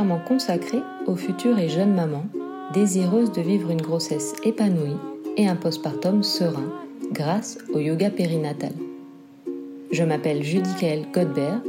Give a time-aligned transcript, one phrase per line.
[0.00, 2.24] entièrement consacré aux futures et jeunes mamans
[2.72, 4.96] désireuses de vivre une grossesse épanouie
[5.36, 6.72] et un postpartum serein
[7.12, 8.72] grâce au yoga périnatal.
[9.92, 11.60] Je m'appelle Judy-Kael Godbert,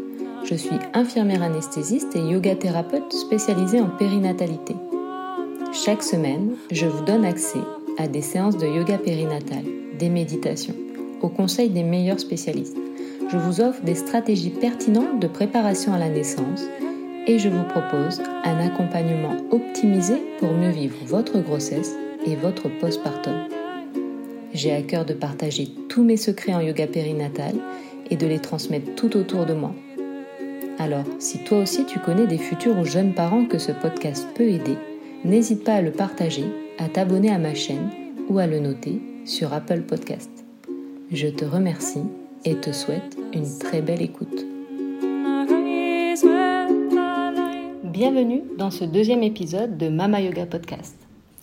[0.45, 4.75] je suis infirmière anesthésiste et yoga thérapeute spécialisée en périnatalité.
[5.73, 7.59] Chaque semaine, je vous donne accès
[7.98, 9.66] à des séances de yoga périnatal,
[10.00, 10.75] des méditations,
[11.22, 12.77] au conseil des meilleurs spécialistes
[13.31, 16.63] je vous offre des stratégies pertinentes de préparation à la naissance
[17.27, 23.33] et je vous propose un accompagnement optimisé pour mieux vivre votre grossesse et votre postpartum.
[24.53, 27.55] J'ai à cœur de partager tous mes secrets en yoga périnatal
[28.09, 29.73] et de les transmettre tout autour de moi.
[30.80, 34.49] Alors, si toi aussi tu connais des futurs ou jeunes parents que ce podcast peut
[34.49, 34.77] aider,
[35.23, 36.45] n'hésite pas à le partager,
[36.80, 37.89] à t'abonner à ma chaîne
[38.30, 40.31] ou à le noter sur Apple Podcast.
[41.11, 42.03] Je te remercie
[42.45, 44.50] et te souhaite une très belle écoute.
[48.03, 50.97] Bienvenue dans ce deuxième épisode de Mama Yoga Podcast.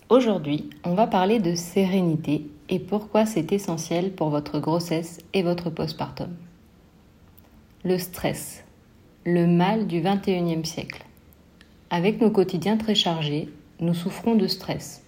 [0.09, 5.69] Aujourd'hui, on va parler de sérénité et pourquoi c'est essentiel pour votre grossesse et votre
[5.69, 6.35] postpartum.
[7.85, 8.65] Le stress,
[9.25, 11.05] le mal du 21e siècle.
[11.91, 13.47] Avec nos quotidiens très chargés,
[13.79, 15.01] nous souffrons de stress.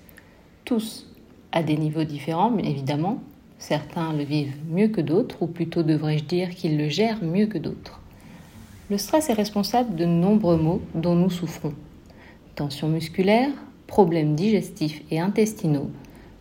[0.64, 1.14] Tous,
[1.52, 3.22] à des niveaux différents, évidemment,
[3.58, 7.60] Certains le vivent mieux que d'autres, ou plutôt devrais-je dire qu'ils le gèrent mieux que
[7.60, 8.01] d'autres.
[8.92, 11.74] Le stress est responsable de nombreux maux dont nous souffrons.
[12.56, 13.50] Tension musculaire,
[13.88, 15.90] problèmes digestifs et intestinaux,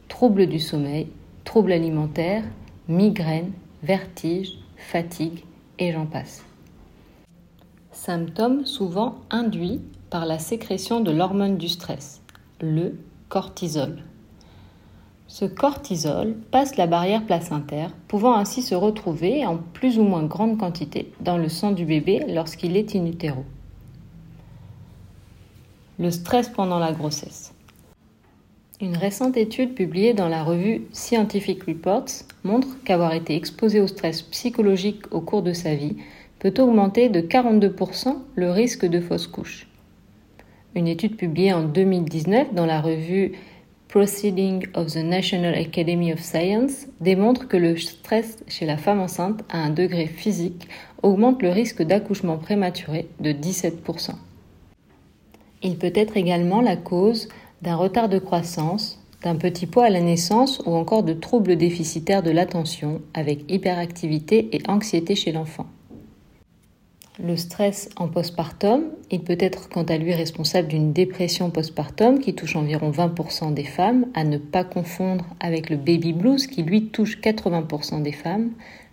[0.08, 1.06] troubles du sommeil,
[1.44, 2.42] troubles alimentaires,
[2.88, 3.52] migraines,
[3.84, 5.44] vertiges, fatigue
[5.78, 6.44] et j'en passe.
[7.92, 9.80] Symptômes souvent induits
[10.10, 12.20] par la sécrétion de l'hormone du stress,
[12.60, 12.98] le
[13.28, 14.02] cortisol.
[15.30, 20.58] Ce cortisol passe la barrière placentaire, pouvant ainsi se retrouver en plus ou moins grande
[20.58, 23.44] quantité dans le sang du bébé lorsqu'il est in utero.
[26.00, 27.54] Le stress pendant la grossesse.
[28.80, 34.22] Une récente étude publiée dans la revue Scientific Reports montre qu'avoir été exposé au stress
[34.22, 35.96] psychologique au cours de sa vie
[36.40, 39.68] peut augmenter de 42% le risque de fausse couche.
[40.74, 43.32] Une étude publiée en 2019 dans la revue
[43.90, 49.42] Proceeding of the National Academy of Science démontre que le stress chez la femme enceinte
[49.48, 50.68] à un degré physique
[51.02, 54.12] augmente le risque d'accouchement prématuré de 17%.
[55.64, 57.28] Il peut être également la cause
[57.62, 62.22] d'un retard de croissance, d'un petit poids à la naissance ou encore de troubles déficitaires
[62.22, 65.66] de l'attention avec hyperactivité et anxiété chez l'enfant.
[67.22, 72.34] Le stress en postpartum, il peut être quant à lui responsable d'une dépression postpartum qui
[72.34, 76.86] touche environ 20% des femmes, à ne pas confondre avec le baby blues qui lui
[76.86, 78.52] touche 80% des femmes.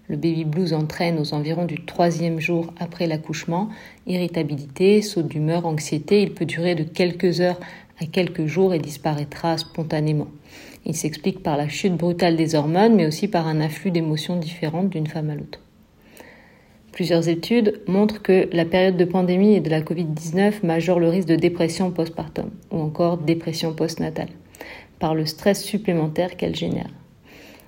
[0.10, 3.70] Le baby blues entraîne aux environs du troisième jour après l'accouchement
[4.08, 6.22] irritabilité, saut d'humeur, anxiété.
[6.22, 7.60] Il peut durer de quelques heures
[8.02, 10.28] à quelques jours et disparaîtra spontanément.
[10.86, 14.90] Il s'explique par la chute brutale des hormones, mais aussi par un afflux d'émotions différentes
[14.90, 15.62] d'une femme à l'autre.
[16.98, 21.28] Plusieurs études montrent que la période de pandémie et de la Covid-19 majore le risque
[21.28, 24.30] de dépression postpartum ou encore dépression postnatale
[24.98, 26.90] par le stress supplémentaire qu'elle génère.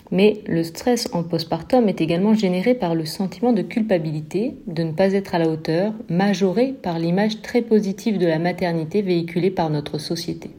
[0.09, 4.93] Mais le stress en postpartum est également généré par le sentiment de culpabilité, de ne
[4.93, 9.69] pas être à la hauteur, majoré par l'image très positive de la maternité véhiculée par
[9.69, 10.49] notre société.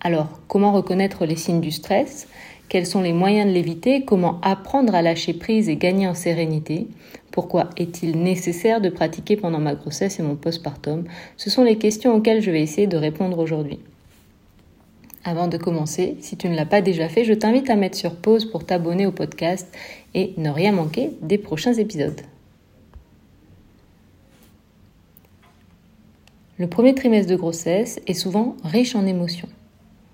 [0.00, 2.26] Alors, comment reconnaître les signes du stress?
[2.68, 4.04] Quels sont les moyens de l'éviter?
[4.04, 6.88] Comment apprendre à lâcher prise et gagner en sérénité?
[7.32, 11.04] Pourquoi est-il nécessaire de pratiquer pendant ma grossesse et mon postpartum?
[11.38, 13.80] Ce sont les questions auxquelles je vais essayer de répondre aujourd'hui.
[15.24, 18.16] Avant de commencer, si tu ne l'as pas déjà fait, je t'invite à mettre sur
[18.16, 19.66] pause pour t'abonner au podcast
[20.14, 22.20] et ne rien manquer des prochains épisodes.
[26.58, 29.48] Le premier trimestre de grossesse est souvent riche en émotions.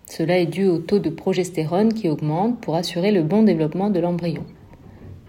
[0.06, 3.98] Cela est dû au taux de progestérone qui augmente pour assurer le bon développement de
[3.98, 4.44] l'embryon.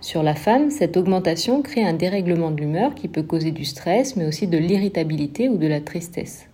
[0.01, 4.15] Sur la femme, cette augmentation crée un dérèglement de l'humeur qui peut causer du stress,
[4.15, 6.47] mais aussi de l'irritabilité ou de la tristesse.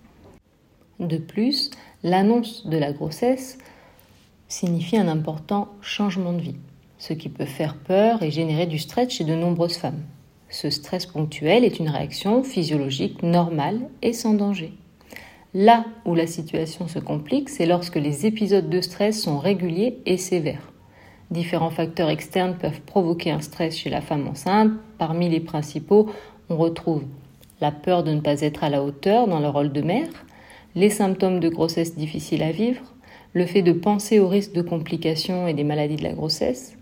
[0.98, 1.70] De plus,
[2.02, 3.58] l'annonce de la grossesse
[4.48, 6.56] signifie un important changement de vie,
[6.98, 10.02] ce qui peut faire peur et générer du stress chez de nombreuses femmes.
[10.48, 14.72] Ce stress ponctuel est une réaction physiologique normale et sans danger.
[15.54, 20.16] Là où la situation se complique, c'est lorsque les épisodes de stress sont réguliers et
[20.16, 20.72] sévères.
[21.30, 24.72] Différents facteurs externes peuvent provoquer un stress chez la femme enceinte.
[24.98, 26.08] Parmi les principaux,
[26.48, 27.04] on retrouve
[27.60, 30.08] la peur de ne pas être à la hauteur dans le rôle de mère,
[30.74, 32.82] les symptômes de grossesse difficiles à vivre,
[33.32, 36.76] le fait de penser au risque de complications et des maladies de la grossesse,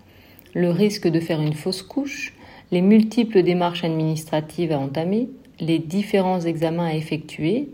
[0.52, 2.35] le risque de faire une fausse couche,
[2.70, 5.29] les multiples démarches administratives à entamer,
[5.61, 7.69] les différents examens à effectuer,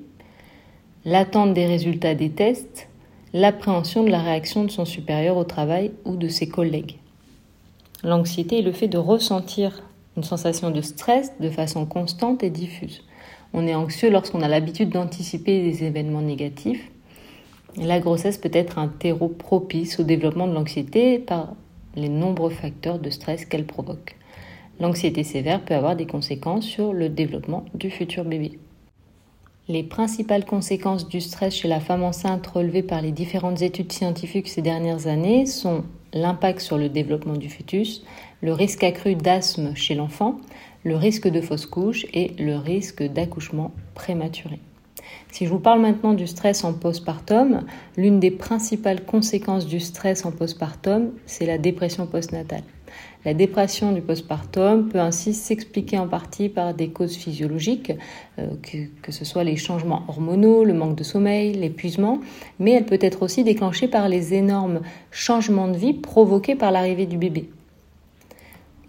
[1.05, 2.90] l'attente des résultats des tests,
[3.33, 6.97] l'appréhension de la réaction de son supérieur au travail ou de ses collègues.
[8.03, 9.83] L'anxiété est le fait de ressentir
[10.17, 13.03] une sensation de stress de façon constante et diffuse.
[13.53, 16.91] On est anxieux lorsqu'on a l'habitude d'anticiper des événements négatifs.
[17.77, 21.55] La grossesse peut être un terreau propice au développement de l'anxiété par
[21.95, 24.17] les nombreux facteurs de stress qu'elle provoque.
[24.81, 28.59] L'anxiété sévère peut avoir des conséquences sur le développement du futur bébé.
[29.71, 34.49] Les principales conséquences du stress chez la femme enceinte relevées par les différentes études scientifiques
[34.49, 38.03] ces dernières années sont l'impact sur le développement du fœtus,
[38.43, 40.39] le risque accru d'asthme chez l'enfant,
[40.83, 44.59] le risque de fausse couche et le risque d'accouchement prématuré.
[45.31, 47.63] Si je vous parle maintenant du stress en postpartum,
[47.97, 52.65] l'une des principales conséquences du stress en postpartum, c'est la dépression postnatale.
[53.27, 57.93] La dépression du postpartum peut ainsi s'expliquer en partie par des causes physiologiques,
[58.39, 58.47] euh,
[59.03, 62.21] que, ce soit les changements hormonaux, le manque de sommeil, l'épuisement,
[62.59, 64.81] mais elle peut être aussi déclenchée par les énormes
[65.11, 67.51] changements de vie provoqués par l'arrivée du bébé.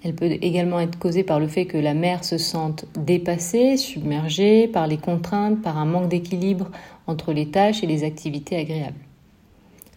[0.04, 4.68] Elle peut également être causée par le fait que la mère se sente dépassée, submergée
[4.68, 6.72] par les contraintes, par un manque d'équilibre
[7.06, 8.96] entre les tâches et les activités agréables.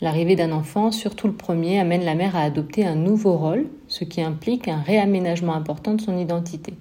[0.05, 4.05] L'arrivée d'un enfant, surtout le premier, amène la mère à adopter un nouveau rôle, ce
[4.05, 6.75] qui implique un réaménagement important de son identité.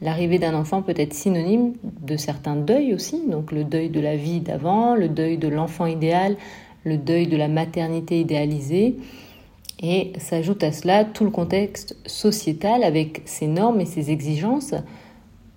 [0.00, 4.16] L'arrivée d'un enfant peut être synonyme de certains deuils aussi, donc le deuil de la
[4.16, 6.36] vie d'avant, le deuil de l'enfant idéal,
[6.82, 8.96] le deuil de la maternité idéalisée,
[9.80, 14.74] et s'ajoute à cela tout le contexte sociétal avec ses normes et ses exigences,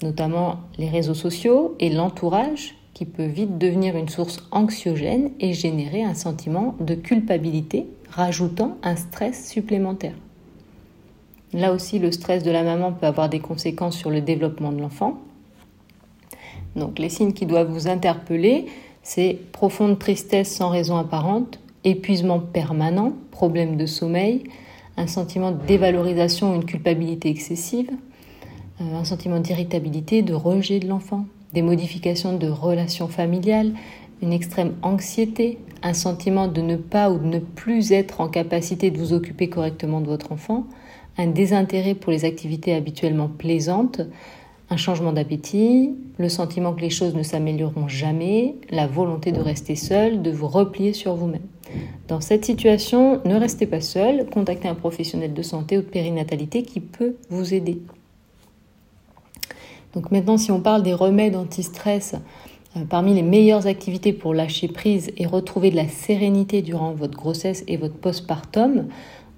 [0.04, 6.02] notamment les réseaux sociaux et l'entourage qui peut vite devenir une source anxiogène et générer
[6.02, 10.16] un sentiment de culpabilité, rajoutant un stress supplémentaire.
[11.54, 14.82] Là aussi, le stress de la maman peut avoir des conséquences sur le développement de
[14.82, 15.20] l'enfant.
[16.76, 18.66] Donc les signes qui doivent vous interpeller,
[19.04, 24.46] c'est profonde tristesse sans raison apparente, épuisement permanent, problème de sommeil,
[24.98, 27.92] un sentiment de dévalorisation, une culpabilité excessive,
[28.82, 33.74] euh, un sentiment d'irritabilité, de rejet de l'enfant, des modifications de relations familiales,
[34.22, 38.92] une extrême anxiété, un sentiment de ne pas ou de ne plus être en capacité
[38.92, 40.66] de vous occuper correctement de votre enfant,
[41.18, 44.02] un désintérêt pour les activités habituellement plaisantes,
[44.70, 49.76] un changement d'appétit, le sentiment que les choses ne s'amélioreront jamais, la volonté de rester
[49.76, 51.48] seul, de vous replier sur vous-même.
[52.08, 56.64] Dans cette situation, ne restez pas seul, contactez un professionnel de santé ou de périnatalité
[56.64, 57.82] qui peut vous aider.
[60.12, 62.16] Maintenant, si on parle des remèdes anti-stress,
[62.76, 67.18] euh, parmi les meilleures activités pour lâcher prise et retrouver de la sérénité durant votre
[67.18, 68.88] grossesse et votre postpartum,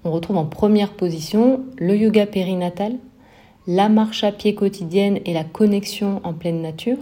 [0.04, 2.94] on retrouve en première position le yoga périnatal,
[3.66, 6.98] la marche à pied quotidienne et la connexion en pleine nature,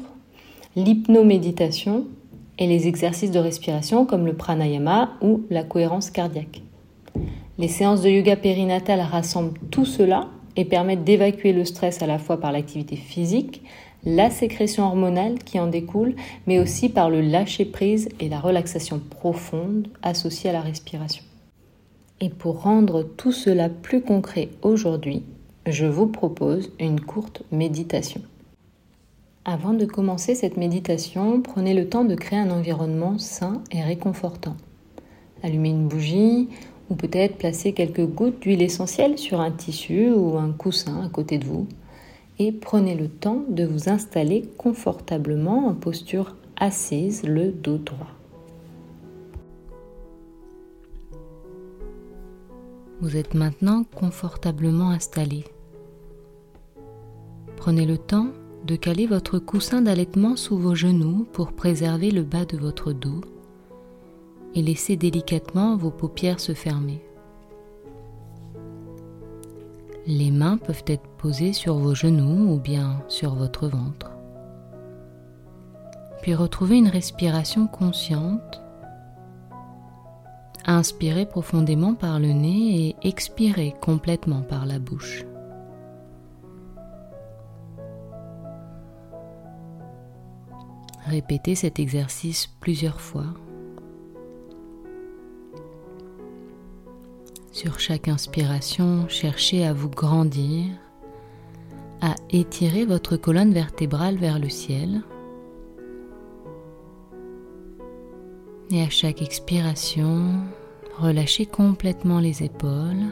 [0.76, 2.04] l'hypnoméditation
[2.58, 6.62] et les exercices de respiration comme le pranayama ou la cohérence cardiaque.
[7.58, 12.18] Les séances de yoga périnatal rassemblent tout cela et permettent d'évacuer le stress à la
[12.18, 13.62] fois par l'activité physique,
[14.04, 16.16] la sécrétion hormonale qui en découle,
[16.48, 21.22] mais aussi par le lâcher-prise et la relaxation profonde associée à la respiration.
[22.20, 25.22] Et pour rendre tout cela plus concret aujourd'hui,
[25.64, 28.20] je vous propose une courte méditation.
[29.44, 34.56] Avant de commencer cette méditation, prenez le temps de créer un environnement sain et réconfortant.
[35.44, 36.48] Allumez une bougie
[36.90, 41.38] ou peut-être placer quelques gouttes d'huile essentielle sur un tissu ou un coussin à côté
[41.38, 41.66] de vous
[42.38, 48.12] et prenez le temps de vous installer confortablement en posture assise, le dos droit.
[53.00, 55.44] Vous êtes maintenant confortablement installé.
[57.56, 58.28] Prenez le temps
[58.64, 63.20] de caler votre coussin d'allaitement sous vos genoux pour préserver le bas de votre dos
[64.58, 67.00] et laissez délicatement vos paupières se fermer.
[70.04, 74.10] Les mains peuvent être posées sur vos genoux ou bien sur votre ventre.
[76.22, 78.60] Puis retrouvez une respiration consciente.
[80.66, 85.24] Inspirez profondément par le nez et expirez complètement par la bouche.
[91.06, 93.26] Répétez cet exercice plusieurs fois.
[97.50, 100.66] Sur chaque inspiration, cherchez à vous grandir,
[102.00, 105.02] à étirer votre colonne vertébrale vers le ciel.
[108.70, 110.34] Et à chaque expiration,
[110.98, 113.06] relâchez complètement les épaules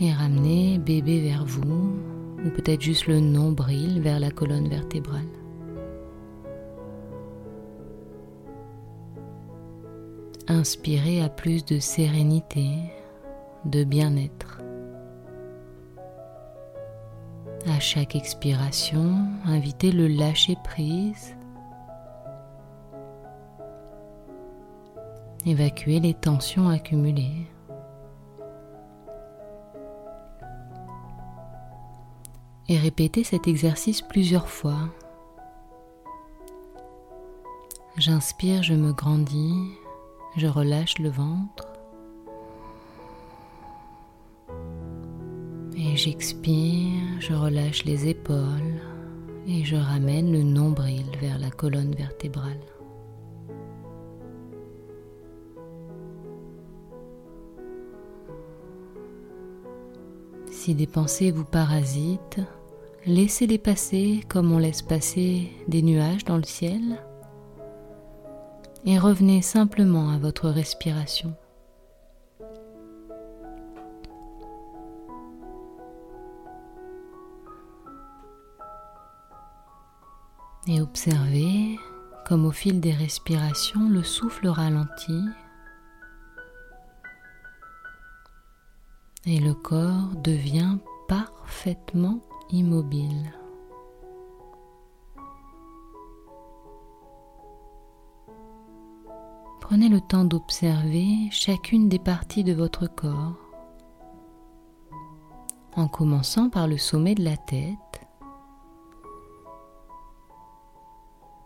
[0.00, 1.96] et ramenez bébé vers vous
[2.44, 5.26] ou peut-être juste le nombril vers la colonne vertébrale.
[10.46, 12.70] Inspirez à plus de sérénité,
[13.64, 14.60] de bien-être.
[17.66, 21.34] À chaque expiration, invitez le lâcher prise.
[25.44, 27.46] Évacuez les tensions accumulées.
[32.68, 34.88] Et répétez cet exercice plusieurs fois.
[37.96, 39.72] J'inspire, je me grandis,
[40.36, 41.67] je relâche le ventre.
[45.98, 48.80] J'expire, je relâche les épaules
[49.48, 52.60] et je ramène le nombril vers la colonne vertébrale.
[60.52, 62.40] Si des pensées vous parasitent,
[63.04, 66.80] laissez-les passer comme on laisse passer des nuages dans le ciel
[68.86, 71.34] et revenez simplement à votre respiration.
[80.68, 81.78] Et observez
[82.26, 85.24] comme au fil des respirations le souffle ralentit
[89.24, 90.76] et le corps devient
[91.08, 92.20] parfaitement
[92.50, 93.32] immobile.
[99.60, 103.36] Prenez le temps d'observer chacune des parties de votre corps
[105.76, 107.76] en commençant par le sommet de la tête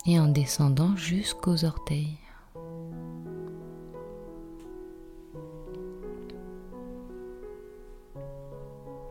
[0.07, 2.19] et en descendant jusqu'aux orteils.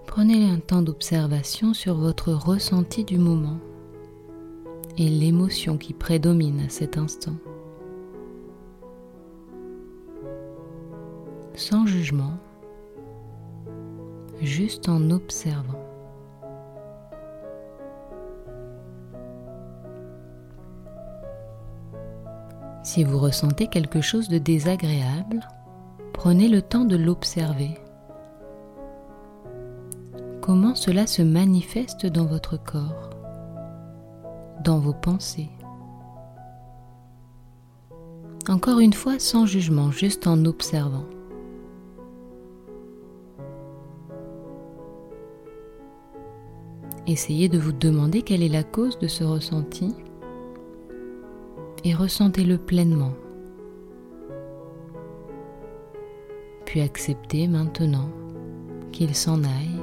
[0.07, 3.59] Prenez un temps d'observation sur votre ressenti du moment
[4.97, 7.35] et l'émotion qui prédomine à cet instant.
[11.55, 12.33] Sans jugement,
[14.41, 15.80] juste en observant.
[22.93, 25.47] Si vous ressentez quelque chose de désagréable,
[26.11, 27.77] prenez le temps de l'observer.
[30.41, 33.11] Comment cela se manifeste dans votre corps,
[34.65, 35.49] dans vos pensées?
[38.49, 41.05] Encore une fois, sans jugement, juste en observant.
[47.07, 49.95] Essayez de vous demander quelle est la cause de ce ressenti
[51.83, 53.13] et ressentez-le pleinement.
[56.65, 58.09] Puis acceptez maintenant
[58.91, 59.79] qu'il s'en aille.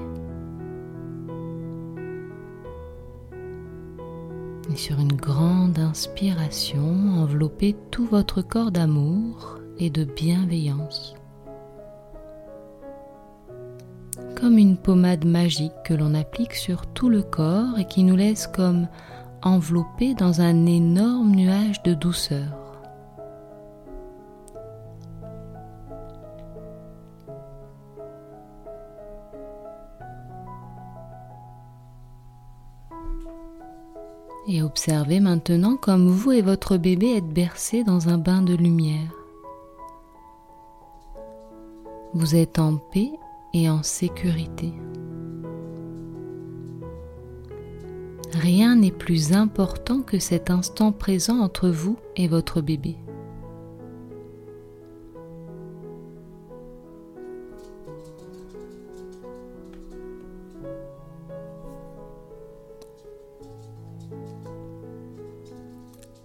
[4.73, 6.83] Et sur une grande inspiration,
[7.17, 11.15] enveloppez tout votre corps d'amour et de bienveillance.
[14.35, 18.47] Comme une pommade magique que l'on applique sur tout le corps et qui nous laisse
[18.47, 18.87] comme
[19.43, 22.69] enveloppé dans un énorme nuage de douceur.
[34.51, 39.13] Et observez maintenant comme vous et votre bébé êtes bercés dans un bain de lumière.
[42.15, 43.13] Vous êtes en paix
[43.53, 44.73] et en sécurité.
[48.35, 52.97] Rien n'est plus important que cet instant présent entre vous et votre bébé.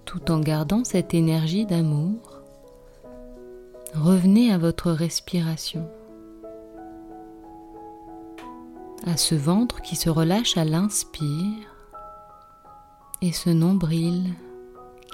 [0.05, 2.41] Tout en gardant cette énergie d'amour,
[3.95, 5.87] revenez à votre respiration,
[9.07, 11.72] à ce ventre qui se relâche à l'inspire
[13.23, 14.33] et ce nombril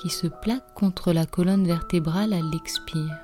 [0.01, 3.19] qui se plaque contre la colonne vertébrale à l'expire.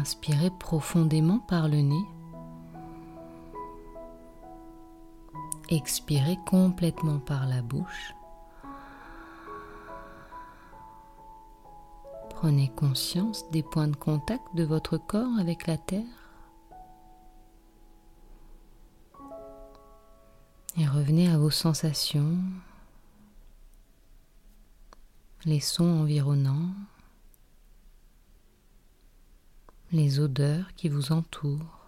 [0.00, 2.06] Inspirez profondément par le nez.
[5.68, 8.14] Expirez complètement par la bouche.
[12.42, 16.02] Prenez conscience des points de contact de votre corps avec la terre.
[20.76, 22.38] Et revenez à vos sensations,
[25.44, 26.74] les sons environnants,
[29.92, 31.78] les odeurs qui vous entourent.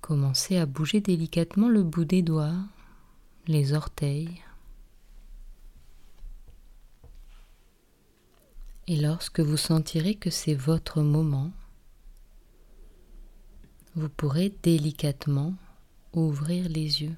[0.00, 2.58] Commencez à bouger délicatement le bout des doigts,
[3.46, 4.42] les orteils.
[8.90, 11.52] Et lorsque vous sentirez que c'est votre moment,
[13.94, 15.52] vous pourrez délicatement
[16.14, 17.16] ouvrir les yeux.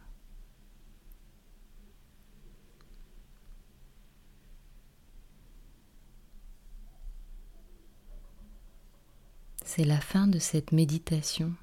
[9.65, 11.55] C'est la fin de cette méditation.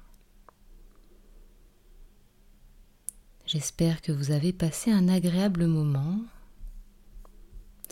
[3.44, 6.18] J'espère que vous avez passé un agréable moment.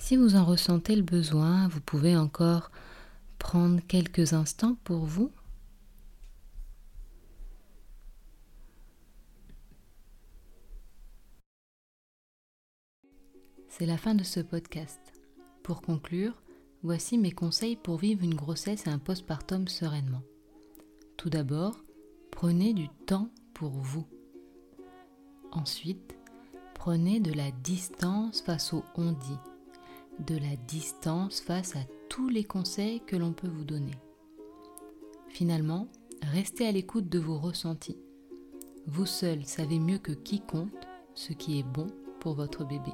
[0.07, 2.71] Si vous en ressentez le besoin, vous pouvez encore
[3.41, 5.33] prendre quelques instants pour vous.
[13.67, 15.01] C'est la fin de ce podcast.
[15.65, 16.41] Pour conclure,
[16.85, 20.23] voici mes conseils pour vivre une grossesse et un postpartum sereinement.
[21.17, 21.81] Tout d'abord,
[22.31, 24.07] prenez du temps pour vous.
[25.51, 26.17] Ensuite,
[26.75, 29.39] prenez de la distance face au on dit,
[30.21, 33.95] de la distance face à tous les conseils que l'on peut vous donner.
[35.29, 35.89] Finalement,
[36.23, 37.99] restez à l'écoute de vos ressentis.
[38.87, 40.73] Vous seul savez mieux que quiconque
[41.15, 41.89] ce qui est bon
[42.21, 42.93] pour votre bébé.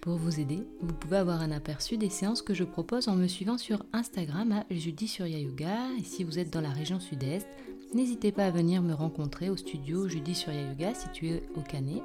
[0.00, 3.26] Pour vous aider, vous pouvez avoir un aperçu des séances que je propose en me
[3.26, 5.90] suivant sur Instagram à Judy Surya Yoga.
[5.98, 7.46] Et si vous êtes dans la région sud-est,
[7.92, 12.02] n'hésitez pas à venir me rencontrer au studio Judy Surya Yoga situé au Canet.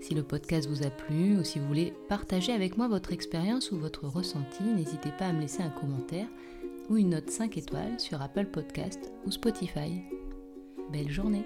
[0.00, 3.72] Si le podcast vous a plu ou si vous voulez partager avec moi votre expérience
[3.72, 6.28] ou votre ressenti, n'hésitez pas à me laisser un commentaire
[6.88, 10.02] ou une note 5 étoiles sur Apple Podcast ou Spotify.
[10.92, 11.44] Belle journée